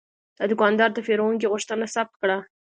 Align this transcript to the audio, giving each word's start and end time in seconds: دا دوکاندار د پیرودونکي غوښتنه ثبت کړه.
دا 0.37 0.43
دوکاندار 0.51 0.89
د 0.93 0.97
پیرودونکي 1.05 1.47
غوښتنه 1.53 1.85
ثبت 1.95 2.13
کړه. 2.21 2.37